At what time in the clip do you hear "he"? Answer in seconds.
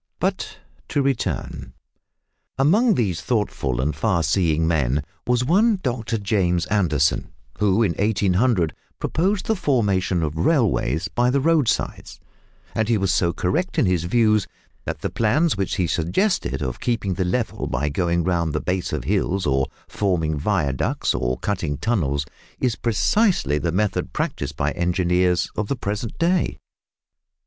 12.89-12.97, 15.75-15.85